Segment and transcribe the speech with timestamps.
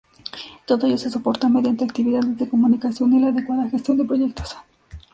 [0.65, 4.57] Todo ello se soporta mediante actividades de comunicación y la adecuada gestión de proyectos.